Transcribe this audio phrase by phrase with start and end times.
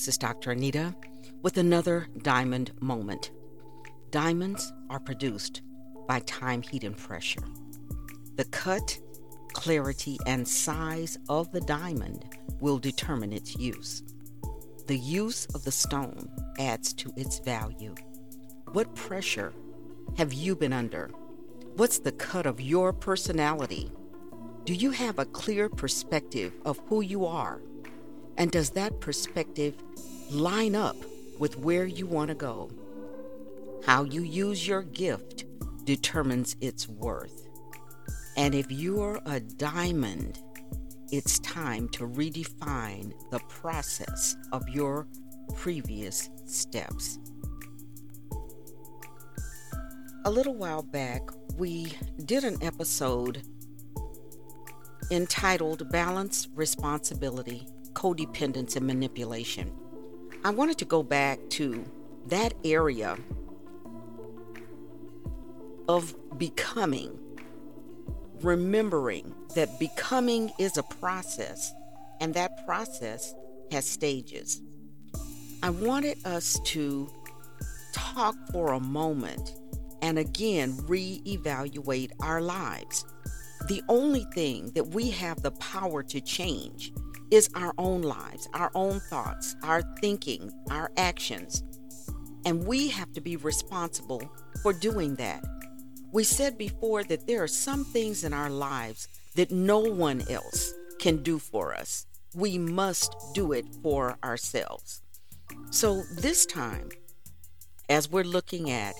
[0.00, 0.52] this is Dr.
[0.52, 0.94] Anita
[1.42, 3.32] with another diamond moment.
[4.10, 5.60] Diamonds are produced
[6.08, 7.42] by time, heat, and pressure.
[8.36, 8.98] The cut,
[9.52, 12.24] clarity, and size of the diamond
[12.60, 14.02] will determine its use.
[14.86, 17.94] The use of the stone adds to its value.
[18.72, 19.52] What pressure
[20.16, 21.10] have you been under?
[21.76, 23.92] What's the cut of your personality?
[24.64, 27.60] Do you have a clear perspective of who you are?
[28.40, 29.74] And does that perspective
[30.30, 30.96] line up
[31.38, 32.70] with where you want to go?
[33.84, 35.44] How you use your gift
[35.84, 37.46] determines its worth.
[38.38, 40.38] And if you're a diamond,
[41.12, 45.06] it's time to redefine the process of your
[45.56, 47.18] previous steps.
[50.24, 51.92] A little while back, we
[52.24, 53.42] did an episode
[55.10, 59.72] entitled Balance, Responsibility, Codependence, and Manipulation.
[60.44, 61.84] I wanted to go back to
[62.26, 63.16] that area
[65.88, 67.18] of becoming,
[68.42, 71.72] remembering that becoming is a process
[72.20, 73.34] and that process
[73.70, 74.62] has stages.
[75.62, 77.10] I wanted us to
[77.92, 79.54] talk for a moment
[80.02, 83.04] and again reevaluate our lives.
[83.68, 86.92] The only thing that we have the power to change
[87.30, 91.62] is our own lives, our own thoughts, our thinking, our actions.
[92.44, 94.22] And we have to be responsible
[94.62, 95.44] for doing that.
[96.12, 100.74] We said before that there are some things in our lives that no one else
[100.98, 102.06] can do for us.
[102.34, 105.02] We must do it for ourselves.
[105.70, 106.90] So, this time,
[107.88, 108.94] as we're looking at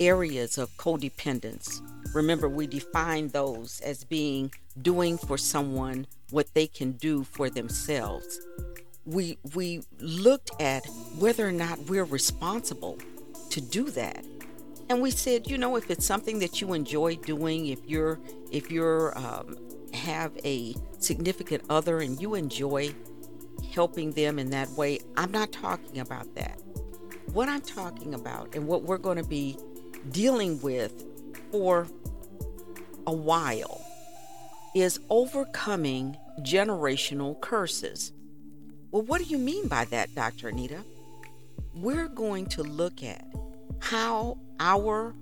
[0.00, 1.80] areas of codependence.
[2.14, 8.40] Remember, we define those as being doing for someone what they can do for themselves.
[9.04, 10.84] We, we looked at
[11.18, 12.98] whether or not we're responsible
[13.50, 14.24] to do that.
[14.88, 18.20] And we said, you know, if it's something that you enjoy doing, if you're
[18.52, 19.56] if you're um,
[19.92, 22.94] have a significant other and you enjoy
[23.72, 26.60] helping them in that way, I'm not talking about that.
[27.32, 29.58] What I'm talking about and what we're going to be
[30.12, 31.04] dealing with
[31.50, 31.88] for
[33.06, 33.85] a while
[34.76, 38.12] is overcoming generational curses.
[38.90, 40.48] Well, what do you mean by that, Dr.
[40.48, 40.84] Anita?
[41.74, 43.24] We're going to look at
[43.78, 45.14] how our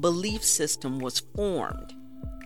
[0.00, 1.92] belief system was formed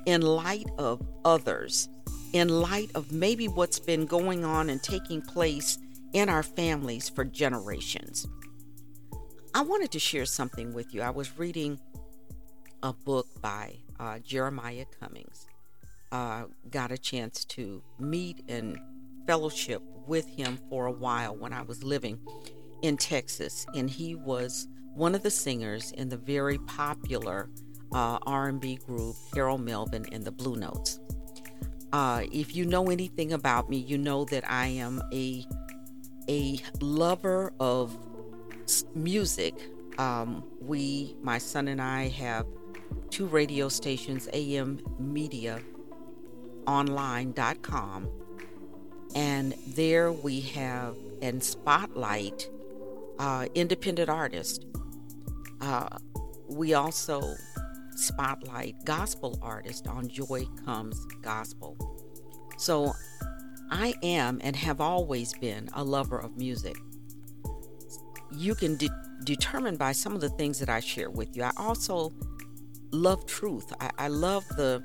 [0.05, 1.89] in light of others,
[2.33, 5.79] in light of maybe what's been going on and taking place
[6.13, 8.27] in our families for generations.
[9.55, 11.03] I wanted to share something with you.
[11.03, 11.79] I was reading
[12.83, 15.47] a book by uh, Jeremiah Cummings.
[16.13, 18.79] Uh, got a chance to meet and
[19.27, 22.19] fellowship with him for a while when I was living
[22.83, 27.49] in Texas, and he was one of the singers in the very popular
[27.93, 31.01] uh, R&B group Harold Melvin and the Blue Notes.
[31.95, 35.47] Uh, if you know anything about me, you know that I am a
[36.29, 37.99] a lover of
[38.95, 39.55] music,
[39.99, 42.47] um, we, my son and I, have
[43.11, 45.61] two radio stations, AM Media
[46.67, 48.09] Online.com,
[49.15, 52.49] and there we have and spotlight
[53.19, 54.65] uh, independent artists.
[55.61, 55.89] Uh,
[56.49, 57.35] we also
[57.95, 61.77] spotlight gospel artists on Joy Comes Gospel.
[62.57, 62.93] So
[63.71, 66.77] I am and have always been a lover of music
[68.37, 68.91] you can de-
[69.25, 71.43] determine by some of the things that I share with you.
[71.43, 72.13] I also
[72.91, 73.73] love truth.
[73.81, 74.83] I, I love the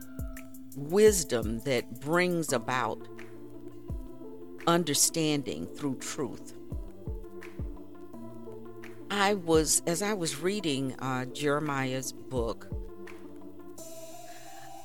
[0.77, 3.07] wisdom that brings about
[4.67, 6.53] understanding through truth.
[9.09, 12.67] I was, as I was reading uh, Jeremiah's book,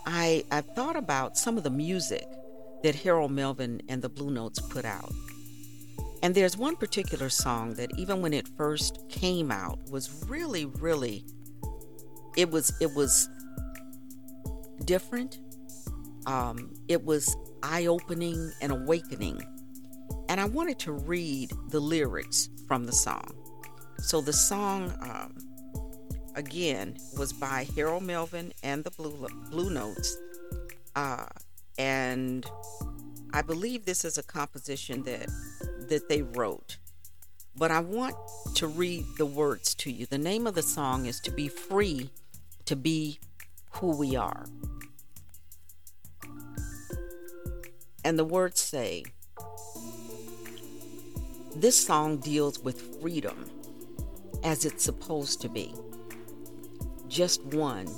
[0.06, 2.26] I, I thought about some of the music
[2.82, 5.12] that Harold Melvin and the Blue Notes put out.
[6.22, 11.24] And there's one particular song that even when it first came out was really really
[12.36, 13.28] it was it was
[14.84, 15.40] different.
[16.26, 19.42] Um, it was eye-opening and awakening.
[20.28, 23.34] And I wanted to read the lyrics from the song.
[23.98, 25.36] So the song um,
[26.34, 30.16] again was by Harold Melvin and the Blue Blue Notes.
[30.96, 31.26] Uh,
[31.78, 32.44] and
[33.32, 35.28] I believe this is a composition that
[35.88, 36.78] that they wrote.
[37.56, 38.14] But I want
[38.54, 40.06] to read the words to you.
[40.06, 42.10] The name of the song is To Be Free
[42.64, 43.20] to Be
[43.72, 44.46] Who We Are.
[48.04, 49.04] And the words say,
[51.54, 53.48] This song deals with freedom
[54.42, 55.74] as it's supposed to be.
[57.08, 57.88] Just one,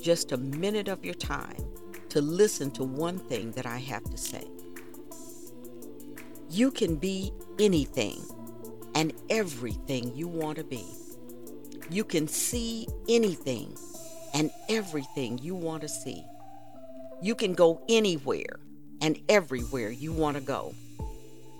[0.00, 1.64] just a minute of your time
[2.08, 4.44] to listen to one thing that I have to say.
[6.50, 8.20] You can be anything
[8.94, 10.84] and everything you want to be.
[11.88, 13.76] You can see anything
[14.34, 16.24] and everything you want to see.
[17.22, 18.58] You can go anywhere
[19.02, 20.74] and everywhere you want to go.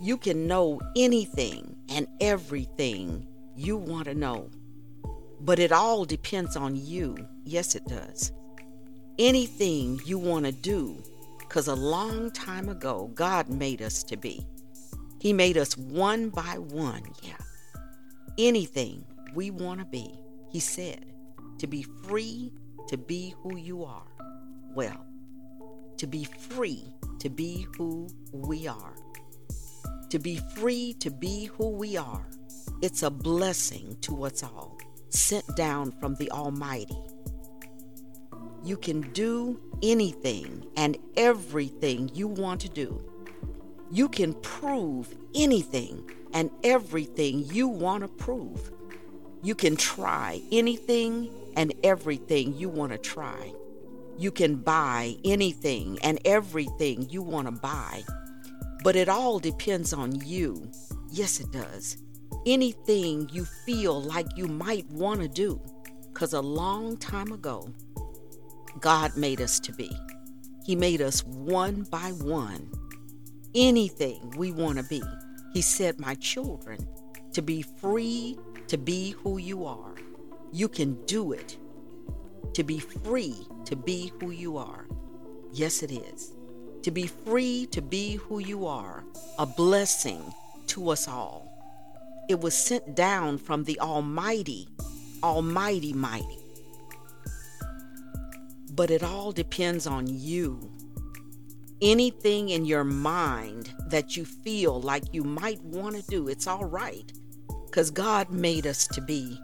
[0.00, 4.48] You can know anything and everything you want to know.
[5.40, 7.16] But it all depends on you.
[7.44, 8.32] Yes, it does.
[9.18, 11.02] Anything you want to do,
[11.38, 14.46] because a long time ago, God made us to be.
[15.20, 17.36] He made us one by one, yeah.
[18.38, 19.04] Anything
[19.34, 20.14] we want to be,
[20.50, 21.06] He said,
[21.58, 22.52] to be free
[22.88, 24.06] to be who you are.
[24.74, 25.06] Well,
[25.98, 26.84] to be free
[27.22, 28.96] to be who we are.
[30.10, 32.26] To be free to be who we are.
[32.82, 34.76] It's a blessing to us all,
[35.10, 36.98] sent down from the Almighty.
[38.64, 43.00] You can do anything and everything you want to do.
[43.92, 48.72] You can prove anything and everything you want to prove.
[49.44, 53.52] You can try anything and everything you want to try.
[54.18, 58.02] You can buy anything and everything you want to buy.
[58.84, 60.70] But it all depends on you.
[61.10, 61.96] Yes, it does.
[62.46, 65.60] Anything you feel like you might want to do.
[66.12, 67.68] Because a long time ago,
[68.80, 69.90] God made us to be.
[70.64, 72.70] He made us one by one.
[73.54, 75.02] Anything we want to be.
[75.52, 76.86] He said, My children,
[77.32, 78.38] to be free
[78.68, 79.94] to be who you are.
[80.52, 81.58] You can do it.
[82.54, 84.86] To be free to be who you are.
[85.52, 86.32] Yes, it is.
[86.82, 89.04] To be free to be who you are,
[89.38, 90.22] a blessing
[90.68, 91.48] to us all.
[92.28, 94.68] It was sent down from the Almighty,
[95.22, 96.38] Almighty, mighty.
[98.74, 100.70] But it all depends on you.
[101.80, 106.64] Anything in your mind that you feel like you might want to do, it's all
[106.64, 107.12] right.
[107.66, 109.38] Because God made us to be.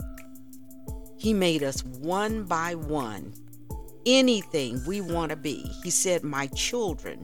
[1.19, 3.35] He made us one by one.
[4.07, 5.71] Anything we want to be.
[5.83, 7.23] He said, My children,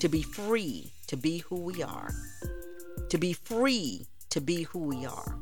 [0.00, 2.10] to be free to be who we are.
[3.10, 5.38] To be free to be who we are.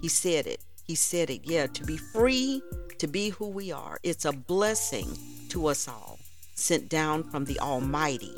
[0.00, 0.60] He said it.
[0.84, 1.42] He said it.
[1.44, 2.62] Yeah, to be free
[2.98, 3.98] to be who we are.
[4.02, 5.18] It's a blessing
[5.50, 6.18] to us all,
[6.54, 8.34] sent down from the Almighty.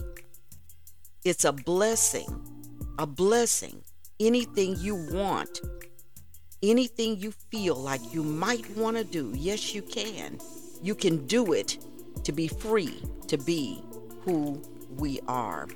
[1.25, 2.29] It's a blessing,
[2.99, 3.83] a blessing.
[4.21, 5.61] Anything you want,
[6.63, 10.39] anything you feel like you might want to do, yes, you can.
[10.83, 11.79] You can do it
[12.25, 13.83] to be free to be
[14.23, 14.63] who
[14.97, 15.69] we are.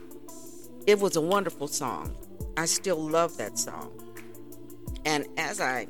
[0.86, 2.16] It was a wonderful song.
[2.56, 3.92] I still love that song.
[5.04, 5.88] And as I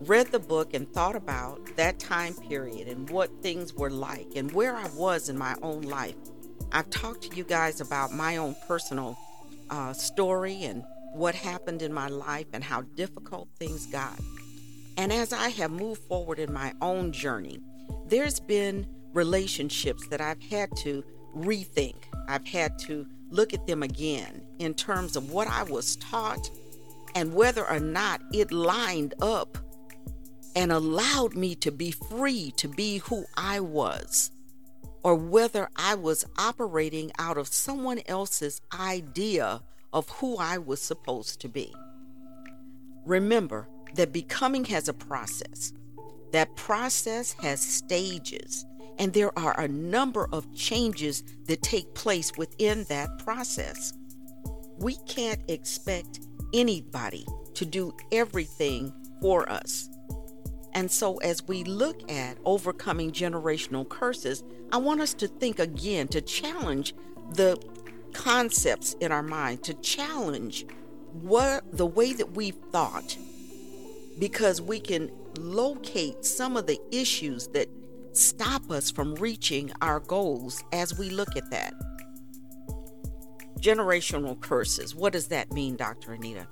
[0.00, 4.52] read the book and thought about that time period and what things were like and
[4.52, 6.14] where I was in my own life,
[6.72, 9.16] I've talked to you guys about my own personal
[9.70, 14.18] uh, story and what happened in my life and how difficult things got.
[14.96, 17.60] And as I have moved forward in my own journey,
[18.06, 21.04] there's been relationships that I've had to
[21.36, 21.96] rethink.
[22.28, 26.50] I've had to look at them again in terms of what I was taught
[27.14, 29.58] and whether or not it lined up
[30.56, 34.30] and allowed me to be free to be who I was,
[35.04, 41.40] or whether I was operating out of someone else's idea of who I was supposed
[41.40, 41.74] to be.
[43.04, 45.72] Remember that becoming has a process.
[46.32, 48.66] That process has stages,
[48.98, 53.94] and there are a number of changes that take place within that process.
[54.78, 56.20] We can't expect
[56.52, 59.88] anybody to do everything for us.
[60.74, 66.08] And so, as we look at overcoming generational curses, I want us to think again
[66.08, 66.94] to challenge
[67.32, 67.58] the
[68.12, 70.66] concepts in our mind, to challenge
[71.12, 73.16] what the way that we've thought,
[74.18, 77.68] because we can locate some of the issues that
[78.12, 81.72] stop us from reaching our goals as we look at that.
[83.60, 84.94] Generational curses.
[84.94, 86.12] What does that mean, Dr.
[86.12, 86.46] Anita?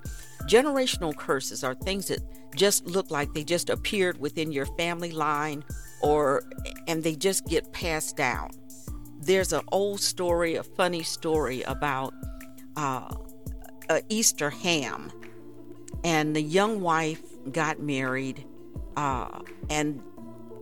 [0.48, 2.20] Generational curses are things that
[2.54, 5.64] just look like they just appeared within your family line
[6.02, 6.42] or
[6.88, 8.50] and they just get passed down
[9.26, 12.14] there's an old story, a funny story about
[12.76, 13.14] uh,
[13.90, 15.12] a Easter ham,
[16.04, 18.44] and the young wife got married,
[18.96, 19.40] uh,
[19.70, 20.02] and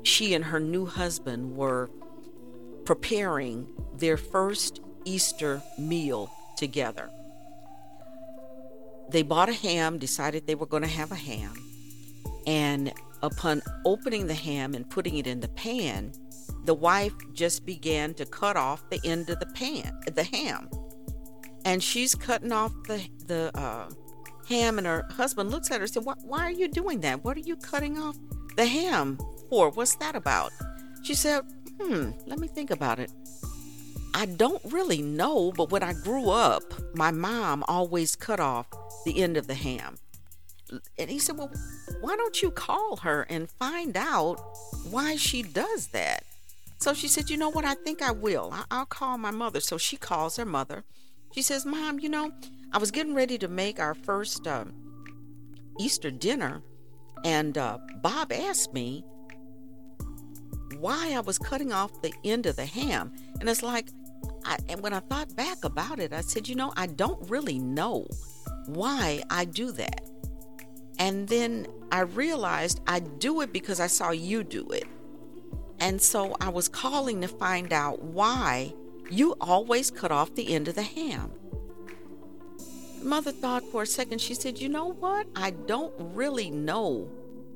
[0.02, 1.90] she and her new husband were
[2.84, 3.66] preparing
[3.96, 7.10] their first Easter meal together.
[9.10, 11.54] they bought a ham, decided they were going to have a ham.
[12.46, 12.92] And
[13.22, 16.12] upon opening the ham and putting it in the pan,
[16.64, 20.68] the wife just began to cut off the end of the pan, the ham.
[21.64, 23.88] And she's cutting off the, the uh,
[24.48, 27.24] ham, and her husband looks at her and said, why, why are you doing that?
[27.24, 28.16] What are you cutting off
[28.56, 29.18] the ham
[29.48, 29.70] for?
[29.70, 30.52] What's that about?
[31.02, 31.44] She said,
[31.80, 33.10] Hmm, let me think about it.
[34.14, 36.62] I don't really know, but when I grew up,
[36.94, 38.68] my mom always cut off
[39.04, 39.98] the end of the ham.
[40.98, 41.50] And he said, Well,
[42.00, 44.36] why don't you call her and find out
[44.88, 46.24] why she does that?
[46.78, 47.64] So she said, You know what?
[47.64, 48.52] I think I will.
[48.70, 49.60] I- will call my mother.
[49.60, 50.84] So she calls her mother.
[51.32, 52.32] She says, Mom, you know,
[52.72, 54.72] I was getting ready to make our first um,
[55.80, 56.62] Easter dinner,
[57.24, 59.04] and uh, Bob asked me
[60.78, 63.12] why I was cutting off the end of the ham.
[63.40, 63.88] And it's like,
[64.44, 67.58] I, and when I thought back about it, I said, you know, I don't really
[67.58, 68.06] know
[68.66, 70.00] why I do that.
[70.98, 74.84] And then I realized I do it because I saw you do it.
[75.80, 78.72] And so I was calling to find out why
[79.10, 81.30] you always cut off the end of the ham.
[83.02, 84.20] Mother thought for a second.
[84.20, 85.26] She said, You know what?
[85.36, 87.10] I don't really know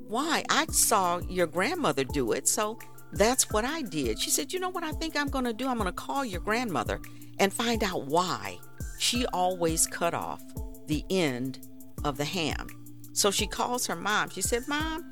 [0.07, 0.43] why.
[0.49, 2.77] I saw your grandmother do it, so
[3.13, 4.19] that's what I did.
[4.19, 5.67] She said, You know what I think I'm going to do?
[5.67, 7.01] I'm going to call your grandmother
[7.39, 8.59] and find out why
[8.99, 10.43] she always cut off
[10.87, 11.67] the end
[12.03, 12.67] of the ham.
[13.13, 14.29] So she calls her mom.
[14.29, 15.03] She said, Mom,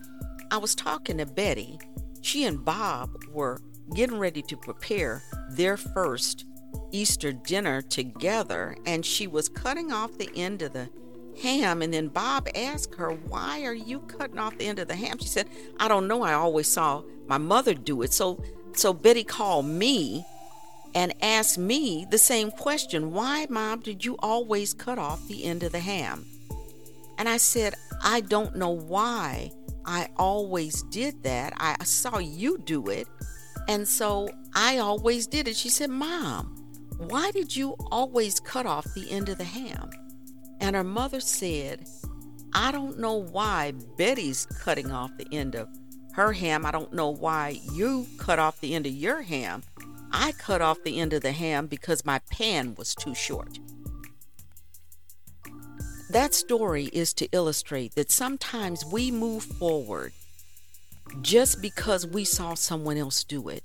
[0.52, 1.80] I was talking to Betty.
[2.28, 3.62] She and Bob were
[3.96, 6.44] getting ready to prepare their first
[6.92, 10.90] Easter dinner together, and she was cutting off the end of the
[11.42, 11.82] ham.
[11.82, 15.20] And then Bob asked her, Why are you cutting off the end of the ham?
[15.20, 15.48] She said,
[15.80, 16.22] I don't know.
[16.22, 18.12] I always saw my mother do it.
[18.12, 18.44] So
[18.74, 20.26] so Betty called me
[20.94, 23.14] and asked me the same question.
[23.14, 26.26] Why, mom, did you always cut off the end of the ham?
[27.18, 29.54] And I said, I don't know why
[29.88, 31.53] I always did that.
[31.58, 33.08] I saw you do it.
[33.67, 35.56] And so I always did it.
[35.56, 36.56] She said, Mom,
[36.98, 39.89] why did you always cut off the end of the ham?
[40.60, 41.88] And her mother said,
[42.53, 45.70] I don't know why Betty's cutting off the end of
[46.13, 46.65] her ham.
[46.65, 49.63] I don't know why you cut off the end of your ham.
[50.12, 53.60] I cut off the end of the ham because my pan was too short.
[56.10, 60.14] That story is to illustrate that sometimes we move forward
[61.22, 63.64] just because we saw someone else do it.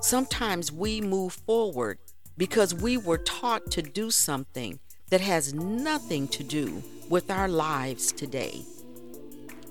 [0.00, 1.98] Sometimes we move forward
[2.38, 4.78] because we were taught to do something
[5.10, 8.64] that has nothing to do with our lives today.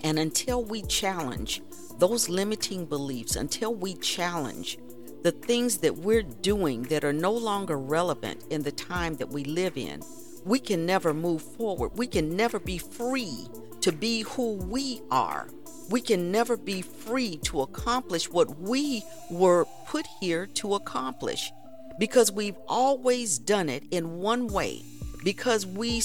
[0.03, 1.61] And until we challenge
[1.97, 4.77] those limiting beliefs, until we challenge
[5.23, 9.43] the things that we're doing that are no longer relevant in the time that we
[9.43, 10.03] live in,
[10.45, 11.91] we can never move forward.
[11.95, 13.47] We can never be free
[13.81, 15.47] to be who we are.
[15.89, 21.51] We can never be free to accomplish what we were put here to accomplish
[21.99, 24.81] because we've always done it in one way,
[25.23, 26.01] because we